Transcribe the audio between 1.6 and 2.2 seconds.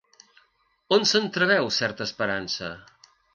certa